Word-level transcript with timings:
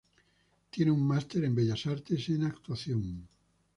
Tiene 0.71 0.89
un 0.89 1.05
Máster 1.05 1.43
en 1.43 1.53
Bellas 1.53 1.85
Artes 1.85 2.27
en 2.29 2.45
actuación. 2.45 3.27